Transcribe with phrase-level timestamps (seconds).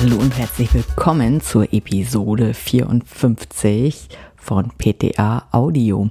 [0.00, 6.08] Hallo und herzlich willkommen zur Episode 54 von PTA Audio.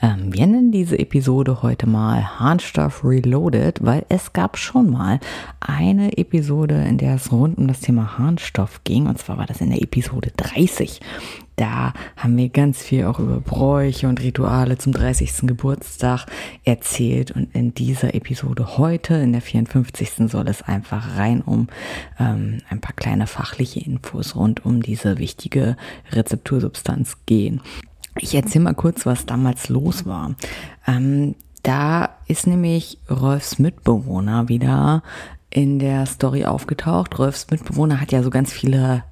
[0.00, 5.20] Ähm, wir nennen diese Episode heute mal Harnstoff Reloaded, weil es gab schon mal
[5.60, 9.06] eine Episode, in der es rund um das Thema Harnstoff ging.
[9.06, 11.02] Und zwar war das in der Episode 30.
[11.56, 15.46] Da haben wir ganz viel auch über Bräuche und Rituale zum 30.
[15.46, 16.26] Geburtstag
[16.64, 17.30] erzählt.
[17.30, 20.28] Und in dieser Episode heute, in der 54.
[20.30, 21.68] soll es einfach rein um
[22.20, 25.76] ähm, ein paar kleine fachliche Infos rund um diese wichtige
[26.12, 27.62] Rezeptursubstanz gehen.
[28.18, 30.34] Ich erzähle mal kurz, was damals los war.
[30.86, 35.02] Ähm, da ist nämlich Rolfs Mitbewohner wieder
[35.48, 37.18] in der Story aufgetaucht.
[37.18, 39.04] Rolfs Mitbewohner hat ja so ganz viele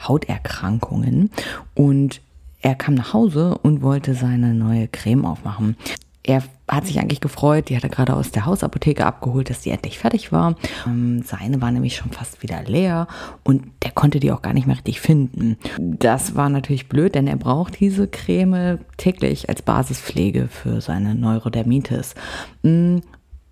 [0.00, 1.30] Hauterkrankungen
[1.74, 2.20] und
[2.60, 5.76] er kam nach Hause und wollte seine neue Creme aufmachen.
[6.24, 9.70] Er hat sich eigentlich gefreut, die hat er gerade aus der Hausapotheke abgeholt, dass die
[9.70, 10.56] endlich fertig war.
[10.86, 13.06] Ähm, seine war nämlich schon fast wieder leer
[13.44, 15.56] und der konnte die auch gar nicht mehr richtig finden.
[15.78, 22.14] Das war natürlich blöd, denn er braucht diese Creme täglich als Basispflege für seine Neurodermitis.
[22.62, 22.98] Mm,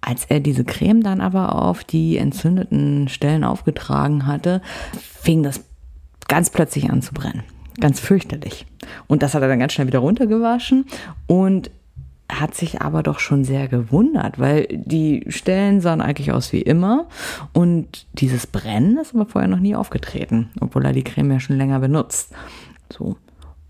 [0.03, 4.61] als er diese Creme dann aber auf die entzündeten Stellen aufgetragen hatte,
[5.01, 5.61] fing das
[6.29, 7.45] ganz plötzlich an zu brennen.
[7.81, 8.67] Ganz fürchterlich.
[9.07, 10.87] Und das hat er dann ganz schnell wieder runtergewaschen
[11.27, 11.71] und
[12.31, 17.07] hat sich aber doch schon sehr gewundert, weil die Stellen sahen eigentlich aus wie immer
[17.53, 21.57] und dieses Brennen ist aber vorher noch nie aufgetreten, obwohl er die Creme ja schon
[21.57, 22.33] länger benutzt.
[22.91, 23.17] So.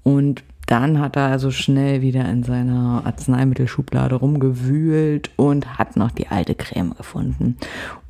[0.02, 6.28] Und dann hat er also schnell wieder in seiner Arzneimittelschublade rumgewühlt und hat noch die
[6.28, 7.56] alte Creme gefunden.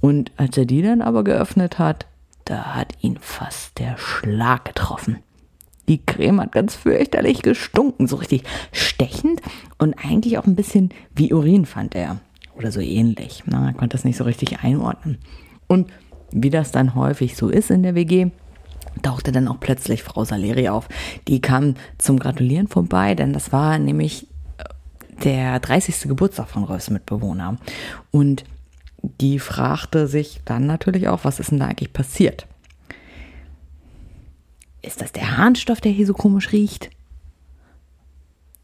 [0.01, 2.07] Und als er die dann aber geöffnet hat,
[2.47, 5.19] da hat ihn fast der Schlag getroffen.
[5.89, 9.41] Die Creme hat ganz fürchterlich gestunken, so richtig stechend
[9.79, 12.21] und eigentlich auch ein bisschen wie Urin fand er.
[12.57, 13.43] Oder so ähnlich.
[13.47, 15.19] Na, er konnte das nicht so richtig einordnen.
[15.67, 15.91] Und
[16.33, 18.31] wie das dann häufig so ist in der WG,
[19.03, 20.89] tauchte dann auch plötzlich Frau Saleri auf.
[21.29, 24.27] Die kam zum Gratulieren vorbei, denn das war nämlich
[24.59, 24.65] äh,
[25.25, 26.09] der 30.
[26.09, 27.59] Geburtstag von Rolfs Mitbewohner.
[28.11, 28.45] Und
[29.21, 32.47] die fragte sich dann natürlich auch, was ist denn da eigentlich passiert?
[34.83, 36.91] Ist das der Harnstoff, der hier so komisch riecht?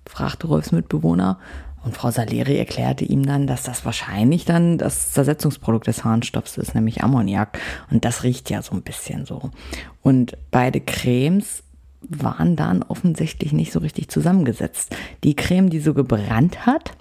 [0.06, 1.38] fragte Rolfs Mitbewohner.
[1.84, 6.76] Und Frau Saleri erklärte ihm dann, dass das wahrscheinlich dann das Zersetzungsprodukt des Harnstoffs ist,
[6.76, 7.58] nämlich Ammoniak.
[7.90, 9.50] Und das riecht ja so ein bisschen so.
[10.00, 11.64] Und beide Cremes
[12.08, 14.94] waren dann offensichtlich nicht so richtig zusammengesetzt.
[15.24, 16.92] Die Creme, die so gebrannt hat,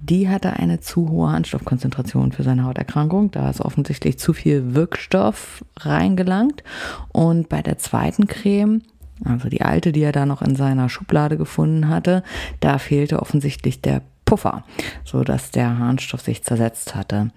[0.00, 3.30] die hatte eine zu hohe Harnstoffkonzentration für seine Hauterkrankung.
[3.30, 6.64] Da ist offensichtlich zu viel Wirkstoff reingelangt.
[7.12, 8.82] Und bei der zweiten Creme,
[9.24, 12.22] also die alte, die er da noch in seiner Schublade gefunden hatte,
[12.60, 14.64] da fehlte offensichtlich der Puffer,
[15.04, 17.30] so dass der Harnstoff sich zersetzt hatte.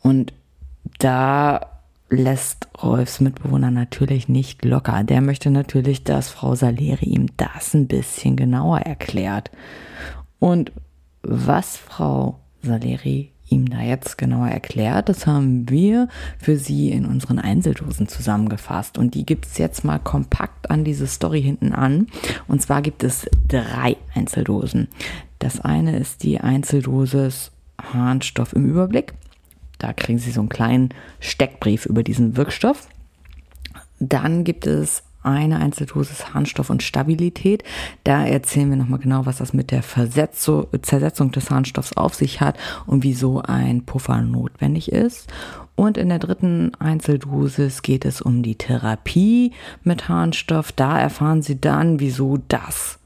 [0.00, 0.32] Und
[0.98, 1.66] da
[2.10, 5.02] lässt Rolfs Mitbewohner natürlich nicht locker.
[5.02, 9.50] Der möchte natürlich, dass Frau Saleri ihm das ein bisschen genauer erklärt.
[10.38, 10.70] Und
[11.26, 16.08] was Frau Saleri ihm da jetzt genauer erklärt, das haben wir
[16.38, 18.98] für Sie in unseren Einzeldosen zusammengefasst.
[18.98, 22.08] Und die gibt es jetzt mal kompakt an diese Story hinten an.
[22.48, 24.88] Und zwar gibt es drei Einzeldosen.
[25.38, 29.14] Das eine ist die Einzeldosis Harnstoff im Überblick.
[29.78, 30.88] Da kriegen Sie so einen kleinen
[31.20, 32.88] Steckbrief über diesen Wirkstoff.
[34.00, 37.64] Dann gibt es eine Einzeldosis Harnstoff und Stabilität.
[38.04, 42.56] Da erzählen wir nochmal genau, was das mit der Zersetzung des Harnstoffs auf sich hat
[42.86, 45.28] und wieso ein Puffer notwendig ist.
[45.76, 49.52] Und in der dritten Einzeldosis geht es um die Therapie
[49.82, 50.70] mit Harnstoff.
[50.70, 52.98] Da erfahren Sie dann, wieso das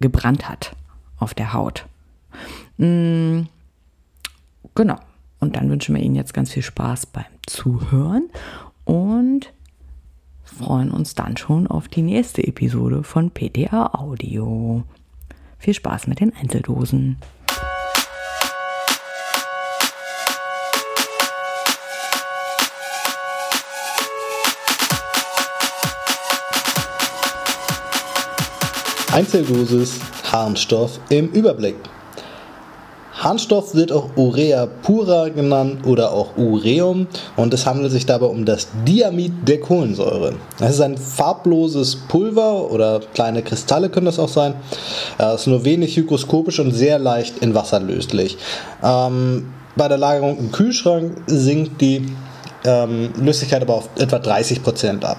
[0.00, 0.74] gebrannt hat
[1.18, 1.84] auf der Haut.
[2.78, 3.48] Mhm.
[4.74, 4.96] Genau.
[5.40, 8.30] Und dann wünschen wir Ihnen jetzt ganz viel Spaß beim Zuhören
[8.84, 9.52] und
[10.48, 14.82] freuen uns dann schon auf die nächste Episode von PTA Audio.
[15.58, 17.16] Viel Spaß mit den Einzeldosen.
[29.12, 30.00] Einzeldosis
[30.30, 31.76] Harnstoff im Überblick.
[33.18, 38.44] Harnstoff wird auch Urea pura genannt oder auch Ureum und es handelt sich dabei um
[38.44, 40.34] das Diamid der Kohlensäure.
[40.60, 44.54] Es ist ein farbloses Pulver oder kleine Kristalle können das auch sein.
[45.18, 48.38] Es ist nur wenig hygroskopisch und sehr leicht in Wasser löslich.
[48.84, 52.06] Ähm, bei der Lagerung im Kühlschrank sinkt die
[52.64, 55.18] ähm, Löslichkeit aber auf etwa 30% ab.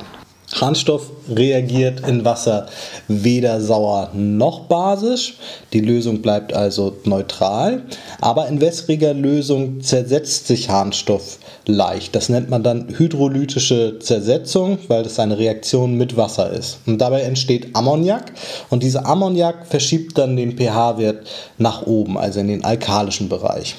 [0.54, 2.68] Harnstoff reagiert in Wasser
[3.08, 5.36] weder sauer noch basisch.
[5.74, 7.84] Die Lösung bleibt also neutral.
[8.20, 12.16] Aber in wässriger Lösung zersetzt sich Harnstoff leicht.
[12.16, 16.80] Das nennt man dann hydrolytische Zersetzung, weil das eine Reaktion mit Wasser ist.
[16.88, 18.34] Und dabei entsteht Ammoniak
[18.70, 23.76] und dieser Ammoniak verschiebt dann den pH-Wert nach oben, also in den alkalischen Bereich.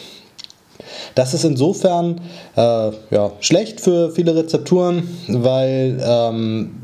[1.14, 2.20] Das ist insofern
[2.56, 6.80] äh, ja, schlecht für viele Rezepturen, weil ähm,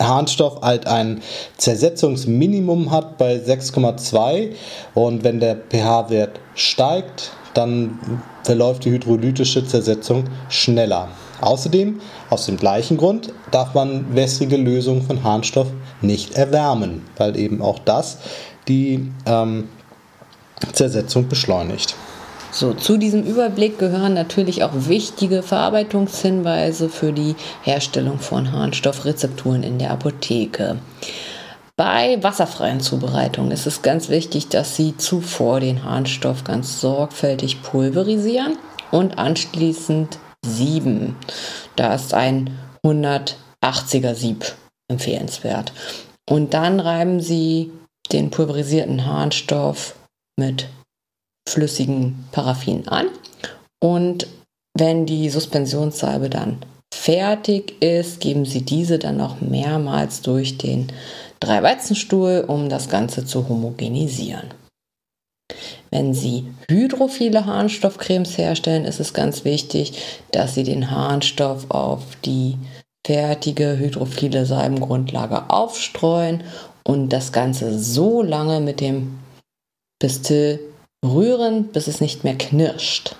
[0.00, 1.22] Harnstoff halt ein
[1.58, 4.52] Zersetzungsminimum hat bei 6,2
[4.94, 7.98] und wenn der pH-Wert steigt, dann
[8.42, 11.08] verläuft die hydrolytische Zersetzung schneller.
[11.40, 15.66] Außerdem, aus dem gleichen Grund, darf man wässrige Lösungen von Harnstoff
[16.00, 18.18] nicht erwärmen, weil eben auch das
[18.68, 19.68] die ähm,
[20.72, 21.96] Zersetzung beschleunigt.
[22.54, 29.78] So, zu diesem Überblick gehören natürlich auch wichtige Verarbeitungshinweise für die Herstellung von Harnstoffrezepturen in
[29.78, 30.76] der Apotheke.
[31.76, 38.58] Bei wasserfreien Zubereitungen ist es ganz wichtig, dass Sie zuvor den Harnstoff ganz sorgfältig pulverisieren
[38.90, 41.16] und anschließend sieben.
[41.76, 44.44] Da ist ein 180er Sieb
[44.88, 45.72] empfehlenswert.
[46.28, 47.72] Und dann reiben Sie
[48.12, 49.94] den pulverisierten Harnstoff
[50.36, 50.66] mit
[51.48, 53.06] flüssigen Paraffin an.
[53.80, 54.26] Und
[54.76, 60.92] wenn die Suspensionssalbe dann fertig ist, geben Sie diese dann noch mehrmals durch den
[61.40, 64.54] Dreiweizenstuhl, um das Ganze zu homogenisieren.
[65.90, 69.92] Wenn Sie hydrophile Harnstoffcremes herstellen, ist es ganz wichtig,
[70.30, 72.56] dass Sie den Harnstoff auf die
[73.06, 76.44] fertige hydrophile Salbengrundlage aufstreuen
[76.84, 79.18] und das Ganze so lange mit dem
[79.98, 80.60] Pistil
[81.04, 83.16] Rühren, bis es nicht mehr knirscht.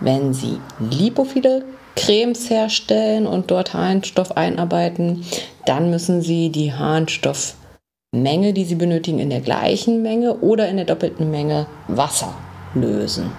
[0.00, 1.64] Wenn Sie lipophile
[1.96, 5.24] Cremes herstellen und dort Harnstoff einarbeiten,
[5.66, 10.86] dann müssen Sie die Harnstoffmenge, die Sie benötigen, in der gleichen Menge oder in der
[10.86, 12.34] doppelten Menge Wasser
[12.74, 13.32] lösen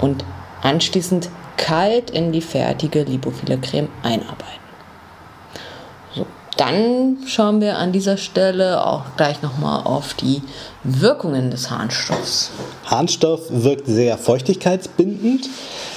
[0.00, 0.24] und
[0.62, 4.61] anschließend kalt in die fertige lipophile Creme einarbeiten.
[6.62, 10.42] Dann schauen wir an dieser Stelle auch gleich nochmal auf die
[10.84, 12.52] Wirkungen des Harnstoffs.
[12.84, 15.48] Harnstoff wirkt sehr feuchtigkeitsbindend.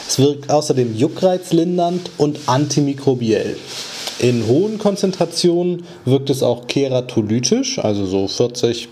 [0.08, 3.58] Es wirkt außerdem juckreizlindernd und antimikrobiell.
[4.18, 8.90] In hohen Konzentrationen wirkt es auch keratolytisch, also so 40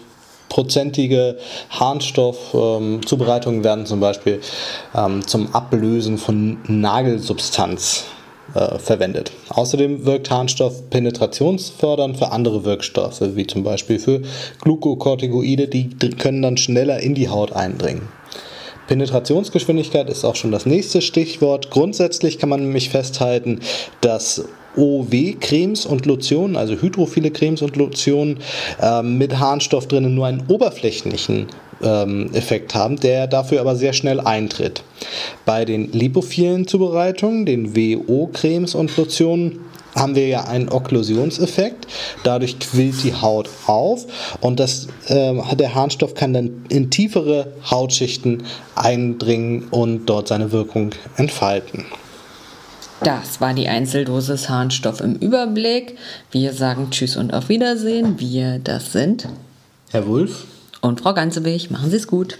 [0.49, 1.39] prozentige
[1.71, 4.41] Harnstoffzubereitungen ähm, werden zum Beispiel
[4.93, 8.05] ähm, zum Ablösen von Nagelsubstanz
[8.53, 9.31] äh, verwendet.
[9.49, 14.21] Außerdem wirkt Harnstoff penetrationsfördernd für andere Wirkstoffe, wie zum Beispiel für
[14.61, 18.09] Glukokortikoide, die können dann schneller in die Haut eindringen.
[18.87, 21.71] Penetrationsgeschwindigkeit ist auch schon das nächste Stichwort.
[21.71, 23.61] Grundsätzlich kann man nämlich festhalten,
[24.01, 24.43] dass
[24.75, 28.39] OW-Cremes und Lotionen, also hydrophile Cremes und Lotionen
[28.81, 31.47] äh, mit Harnstoff drinnen nur einen oberflächlichen
[31.83, 34.83] ähm, Effekt haben, der dafür aber sehr schnell eintritt.
[35.45, 39.59] Bei den lipophilen Zubereitungen, den WO-Cremes und Lotionen,
[39.95, 41.87] haben wir ja einen Okklusionseffekt.
[42.23, 44.07] Dadurch quillt die Haut auf
[44.41, 48.43] und das, äh, der Harnstoff kann dann in tiefere Hautschichten
[48.75, 51.85] eindringen und dort seine Wirkung entfalten.
[53.03, 55.97] Das war die Einzeldosis Harnstoff im Überblick.
[56.31, 58.19] Wir sagen Tschüss und auf Wiedersehen.
[58.19, 59.27] Wir, das sind
[59.91, 60.45] Herr Wulff
[60.83, 61.71] und Frau Ganzewig.
[61.71, 62.37] Machen Sie es gut.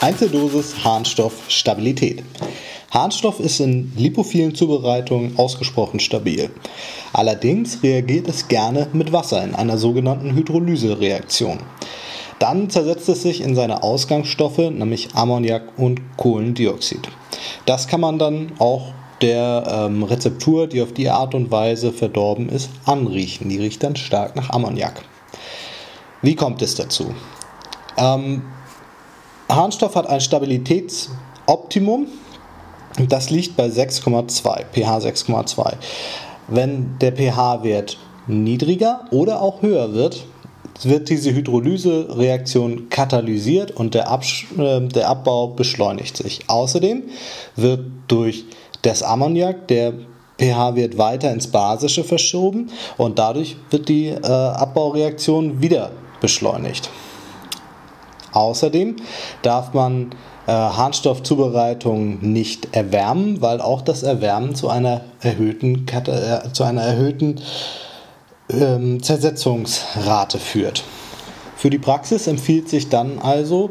[0.00, 2.24] Einzeldosis Harnstoff Stabilität.
[2.92, 6.50] Harnstoff ist in lipophilen Zubereitungen ausgesprochen stabil.
[7.14, 11.58] Allerdings reagiert es gerne mit Wasser in einer sogenannten Hydrolysereaktion.
[12.38, 17.08] Dann zersetzt es sich in seine Ausgangsstoffe, nämlich Ammoniak und Kohlendioxid.
[17.64, 22.50] Das kann man dann auch der ähm, Rezeptur, die auf die Art und Weise verdorben
[22.50, 23.48] ist, anriechen.
[23.48, 25.02] Die riecht dann stark nach Ammoniak.
[26.20, 27.14] Wie kommt es dazu?
[27.96, 28.42] Ähm,
[29.48, 32.08] Harnstoff hat ein Stabilitätsoptimum.
[33.08, 35.74] Das liegt bei 6,2, pH 6,2.
[36.48, 40.24] Wenn der pH-Wert niedriger oder auch höher wird,
[40.82, 46.40] wird diese Hydrolyse-Reaktion katalysiert und der, Absch äh, der Abbau beschleunigt sich.
[46.48, 47.04] Außerdem
[47.56, 48.44] wird durch
[48.82, 49.92] das Ammoniak der
[50.38, 56.90] pH-Wert weiter ins Basische verschoben und dadurch wird die äh, Abbaureaktion wieder beschleunigt.
[58.32, 58.96] Außerdem
[59.42, 60.10] darf man
[60.46, 67.40] äh, Harnstoffzubereitung nicht erwärmen, weil auch das Erwärmen zu einer erhöhten, äh, zu einer erhöhten
[68.50, 70.84] ähm, Zersetzungsrate führt.
[71.56, 73.70] Für die Praxis empfiehlt sich dann also,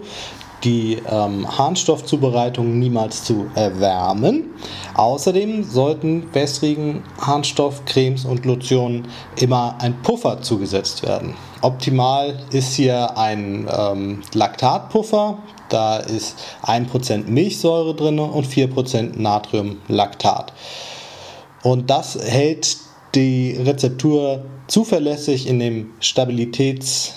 [0.63, 4.51] die ähm, Harnstoffzubereitung niemals zu erwärmen.
[4.93, 11.35] Außerdem sollten wässrigen Harnstoffcremes und Lotionen immer ein Puffer zugesetzt werden.
[11.61, 15.37] Optimal ist hier ein ähm, Laktatpuffer.
[15.69, 20.53] Da ist 1% Milchsäure drin und 4% Natriumlaktat.
[21.63, 22.77] Und das hält
[23.13, 27.11] die Rezeptur zuverlässig in dem Stabilitäts-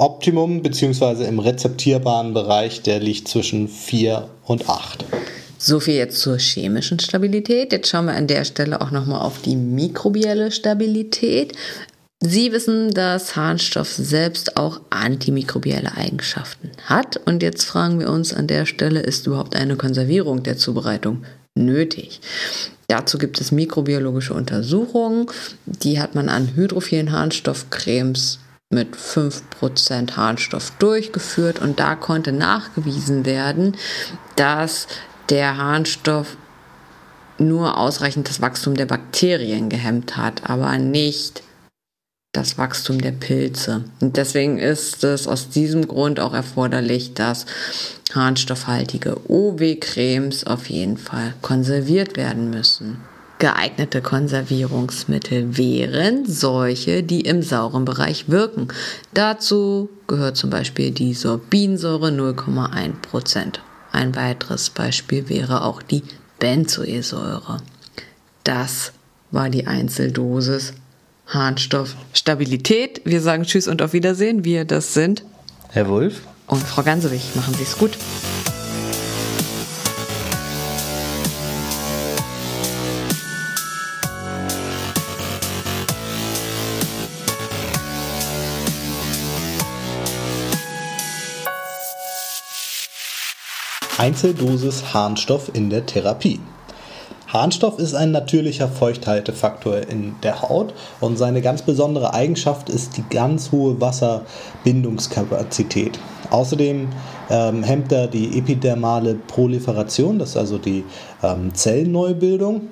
[0.00, 1.26] Optimum bzw.
[1.26, 5.04] im rezeptierbaren Bereich, der liegt zwischen 4 und 8.
[5.58, 7.70] So viel jetzt zur chemischen Stabilität.
[7.70, 11.52] Jetzt schauen wir an der Stelle auch nochmal auf die mikrobielle Stabilität.
[12.22, 17.16] Sie wissen, dass Harnstoff selbst auch antimikrobielle Eigenschaften hat.
[17.24, 21.24] Und jetzt fragen wir uns an der Stelle, ist überhaupt eine Konservierung der Zubereitung
[21.54, 22.20] nötig?
[22.88, 25.28] Dazu gibt es mikrobiologische Untersuchungen.
[25.64, 33.76] Die hat man an hydrophilen Harnstoffcremes mit 5% Harnstoff durchgeführt und da konnte nachgewiesen werden,
[34.36, 34.88] dass
[35.30, 36.36] der Harnstoff
[37.38, 41.42] nur ausreichend das Wachstum der Bakterien gehemmt hat, aber nicht
[42.32, 43.84] das Wachstum der Pilze.
[44.00, 47.46] Und deswegen ist es aus diesem Grund auch erforderlich, dass
[48.14, 52.98] harnstoffhaltige OW-Cremes auf jeden Fall konserviert werden müssen.
[53.40, 58.68] Geeignete Konservierungsmittel wären solche, die im sauren Bereich wirken.
[59.14, 63.60] Dazu gehört zum Beispiel die Sorbinsäure 0,1%.
[63.92, 66.02] Ein weiteres Beispiel wäre auch die
[66.38, 67.56] Benzoesäure.
[68.44, 68.92] Das
[69.30, 70.74] war die Einzeldosis
[71.30, 73.00] Harnstoff Stabilität.
[73.04, 74.44] Wir sagen Tschüss und auf Wiedersehen.
[74.44, 75.24] Wir, das sind
[75.70, 77.22] Herr Wulff und Frau Gansewig.
[77.36, 77.96] Machen Sie es gut.
[93.98, 96.40] Einzeldosis Harnstoff in der Therapie.
[97.32, 103.04] Harnstoff ist ein natürlicher Feuchthaltefaktor in der Haut und seine ganz besondere Eigenschaft ist die
[103.08, 106.00] ganz hohe Wasserbindungskapazität.
[106.30, 106.88] Außerdem
[107.30, 110.82] ähm, hemmt er die epidermale Proliferation, das ist also die
[111.22, 112.62] ähm, Zellneubildung.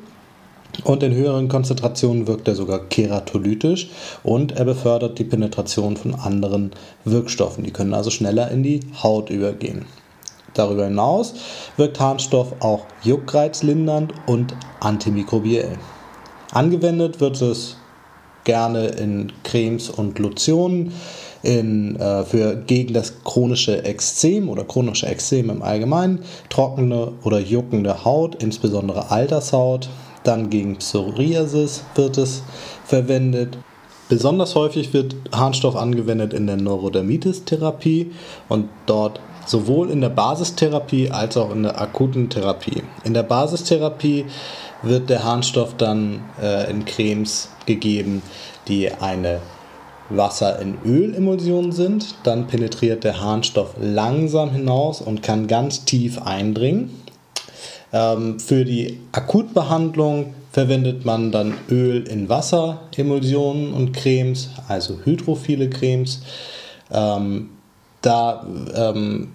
[0.84, 3.88] Und in höheren Konzentrationen wirkt er sogar keratolytisch
[4.22, 6.72] und er befördert die Penetration von anderen
[7.04, 7.64] Wirkstoffen.
[7.64, 9.86] Die können also schneller in die Haut übergehen.
[10.58, 11.34] Darüber hinaus
[11.76, 15.78] wirkt Harnstoff auch juckreizlindernd und antimikrobiell.
[16.52, 17.76] Angewendet wird es
[18.44, 20.92] gerne in Cremes und Lotionen
[21.42, 28.04] in, äh, für, gegen das chronische Ekzem oder chronische Ekzem im Allgemeinen, trockene oder juckende
[28.04, 29.88] Haut, insbesondere Altershaut.
[30.24, 32.42] Dann gegen Psoriasis wird es
[32.84, 33.58] verwendet.
[34.08, 38.12] Besonders häufig wird Harnstoff angewendet in der Neurodermitis-Therapie
[38.48, 42.82] und dort sowohl in der Basistherapie als auch in der akuten Therapie.
[43.04, 44.26] In der Basistherapie
[44.82, 48.22] wird der Harnstoff dann äh, in Cremes gegeben,
[48.68, 49.40] die eine
[50.10, 52.14] Wasser in Ölemulsion sind.
[52.24, 56.90] Dann penetriert der Harnstoff langsam hinaus und kann ganz tief eindringen.
[57.92, 66.20] Ähm, für die Akutbehandlung verwendet man dann Öl in Wasseremulsionen und Cremes, also hydrophile Cremes.
[66.90, 67.50] Ähm,
[68.02, 69.28] da ähm,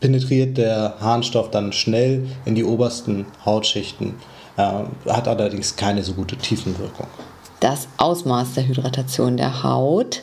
[0.00, 4.14] penetriert der Harnstoff dann schnell in die obersten Hautschichten,
[4.56, 7.06] äh, hat allerdings keine so gute Tiefenwirkung.
[7.60, 10.22] Das Ausmaß der Hydratation der Haut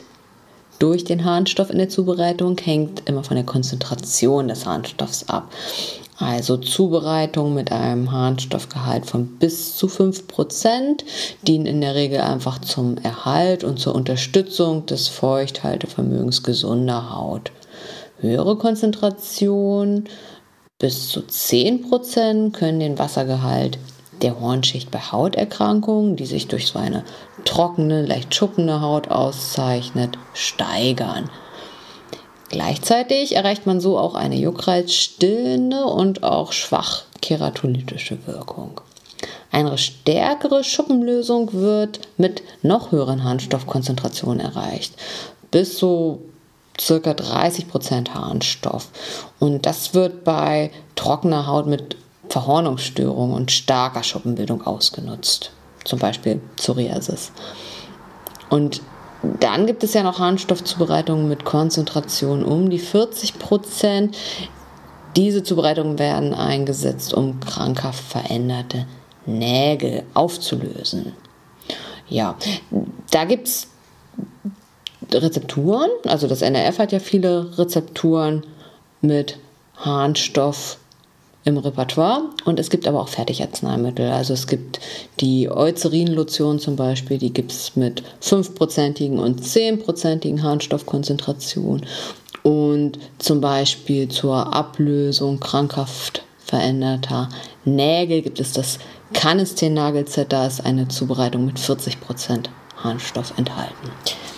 [0.78, 5.50] durch den Harnstoff in der Zubereitung hängt immer von der Konzentration des Harnstoffs ab.
[6.18, 11.02] Also Zubereitung mit einem Harnstoffgehalt von bis zu 5%
[11.42, 17.50] dienen in der Regel einfach zum Erhalt und zur Unterstützung des Feuchthaltevermögens gesunder Haut
[18.18, 20.08] höhere Konzentrationen
[20.78, 23.78] bis zu 10% können den Wassergehalt
[24.22, 27.04] der Hornschicht bei Hauterkrankungen, die sich durch so eine
[27.44, 31.30] trockene, leicht schuppende Haut auszeichnet, steigern.
[32.48, 38.80] Gleichzeitig erreicht man so auch eine juckreizstillende und auch schwach keratolytische Wirkung.
[39.50, 44.94] Eine stärkere Schuppenlösung wird mit noch höheren Harnstoffkonzentrationen erreicht.
[45.50, 46.22] Bis zu
[46.80, 48.88] circa 30% Harnstoff.
[49.38, 51.96] Und das wird bei trockener Haut mit
[52.28, 55.52] Verhornungsstörungen und starker Schuppenbildung ausgenutzt.
[55.84, 57.32] Zum Beispiel Psoriasis.
[58.48, 58.80] Und
[59.40, 64.16] dann gibt es ja noch Harnstoffzubereitungen mit Konzentration um die 40 Prozent.
[65.16, 68.86] Diese Zubereitungen werden eingesetzt, um krankhaft veränderte
[69.26, 71.12] Nägel aufzulösen.
[72.08, 72.36] Ja,
[73.10, 73.68] da gibt es
[75.12, 75.90] Rezepturen.
[76.06, 78.44] Also das NRF hat ja viele Rezepturen
[79.00, 79.38] mit
[79.76, 80.78] Harnstoff
[81.44, 84.10] im Repertoire und es gibt aber auch Fertigarzneimittel.
[84.10, 84.80] Also es gibt
[85.20, 91.82] die Eucerin-Lotion zum Beispiel, die gibt es mit 5%igen und 10%igen Harnstoffkonzentration.
[92.42, 97.28] Und zum Beispiel zur Ablösung krankhaft veränderter
[97.64, 98.78] Nägel gibt es das
[99.12, 102.46] Canesten-Nagelset, da ist eine Zubereitung mit 40%
[102.76, 103.90] Harnstoff enthalten.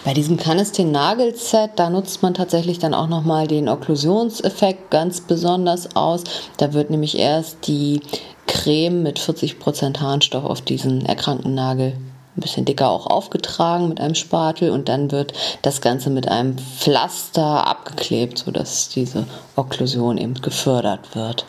[0.07, 5.97] Bei diesem Canesten Nagelset, da nutzt man tatsächlich dann auch nochmal den Okklusionseffekt ganz besonders
[5.97, 6.23] aus.
[6.59, 8.03] Da wird nämlich erst die
[8.47, 11.95] Creme mit 40% Harnstoff auf diesen erkrankten Nagel
[12.37, 15.33] ein bisschen dicker auch aufgetragen mit einem Spatel und dann wird
[15.63, 21.47] das Ganze mit einem Pflaster abgeklebt, sodass diese Okklusion eben gefördert wird.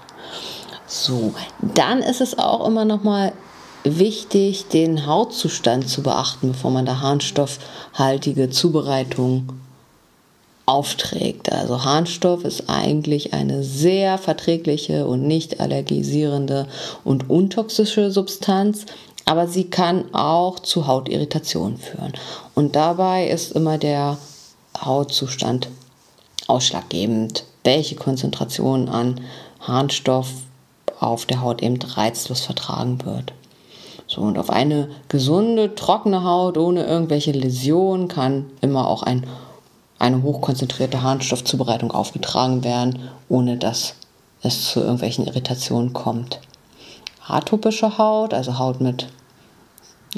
[0.87, 3.33] So, dann ist es auch immer noch mal
[3.87, 9.49] wichtig, den Hautzustand zu beachten, bevor man da harnstoffhaltige Zubereitung
[10.67, 11.51] aufträgt.
[11.51, 16.67] Also Harnstoff ist eigentlich eine sehr verträgliche und nicht allergisierende
[17.03, 18.85] und untoxische Substanz,
[19.25, 22.13] aber sie kann auch zu Hautirritationen führen.
[22.53, 24.17] Und dabei ist immer der
[24.79, 25.69] Hautzustand
[26.47, 29.21] ausschlaggebend, welche Konzentration an
[29.61, 30.29] Harnstoff
[30.99, 33.33] auf der Haut eben reizlos vertragen wird.
[34.07, 39.27] So, und auf eine gesunde, trockene Haut ohne irgendwelche Läsionen kann immer auch ein,
[39.99, 43.95] eine hochkonzentrierte Harnstoffzubereitung aufgetragen werden, ohne dass
[44.41, 46.39] es zu irgendwelchen Irritationen kommt.
[47.27, 49.07] Atopische Haut, also Haut mit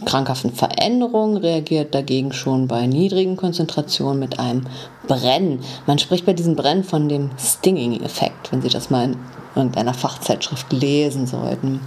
[0.05, 4.67] krankhaften Veränderungen, reagiert dagegen schon bei niedrigen Konzentrationen mit einem
[5.07, 5.61] Brennen.
[5.87, 9.17] Man spricht bei diesem Brennen von dem Stinging-Effekt, wenn Sie das mal in
[9.55, 11.81] irgendeiner Fachzeitschrift lesen sollten.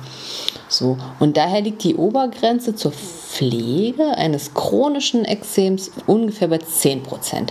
[0.73, 7.49] So, und daher liegt die Obergrenze zur Pflege eines chronischen Ekzems ungefähr bei 10%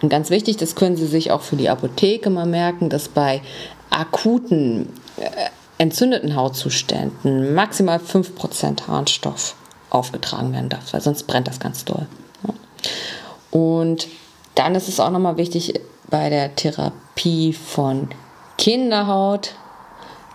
[0.00, 3.42] Und ganz wichtig, das können Sie sich auch für die Apotheke mal merken, dass bei
[3.90, 5.28] akuten äh,
[5.78, 9.56] entzündeten Hautzuständen maximal 5% Harnstoff
[9.90, 12.06] aufgetragen werden darf, weil sonst brennt das ganz doll.
[13.50, 14.06] Und
[14.54, 15.74] dann ist es auch nochmal wichtig
[16.08, 18.08] bei der Therapie von
[18.58, 19.54] Kinderhaut,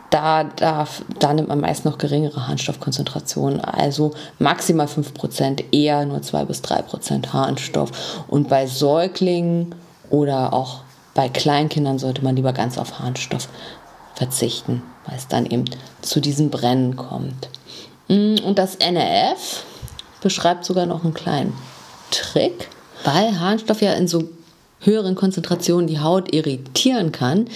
[0.09, 6.45] da, darf, da nimmt man meist noch geringere Harnstoffkonzentrationen, also maximal 5%, eher nur 2
[6.45, 7.91] bis 3% Harnstoff.
[8.27, 9.75] Und bei Säuglingen
[10.09, 10.81] oder auch
[11.13, 13.47] bei Kleinkindern sollte man lieber ganz auf Harnstoff
[14.15, 15.65] verzichten, weil es dann eben
[16.01, 17.49] zu diesem Brennen kommt.
[18.07, 19.63] Mm, und das NRF
[20.21, 21.53] beschreibt sogar noch einen kleinen
[22.11, 22.69] Trick,
[23.03, 24.23] weil Harnstoff ja in so
[24.85, 27.47] höheren Konzentrationen die Haut irritieren kann,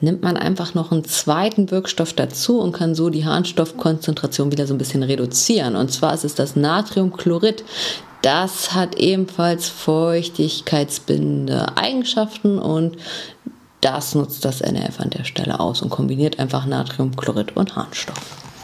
[0.00, 4.74] nimmt man einfach noch einen zweiten Wirkstoff dazu und kann so die Harnstoffkonzentration wieder so
[4.74, 5.76] ein bisschen reduzieren.
[5.76, 7.64] Und zwar ist es das Natriumchlorid.
[8.22, 12.96] Das hat ebenfalls feuchtigkeitsbindende Eigenschaften und
[13.80, 18.20] das nutzt das NRF an der Stelle aus und kombiniert einfach Natriumchlorid und Harnstoff.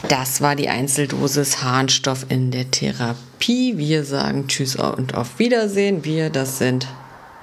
[0.07, 3.77] Das war die Einzeldosis Harnstoff in der Therapie.
[3.77, 6.05] Wir sagen Tschüss und auf Wiedersehen.
[6.05, 6.85] Wir, das sind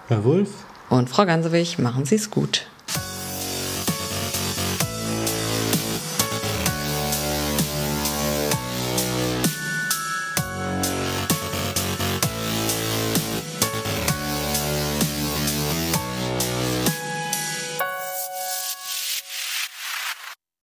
[0.07, 0.64] Herr Wulff
[0.95, 1.79] und Frau Gansewig.
[1.79, 2.67] Machen Sie es gut.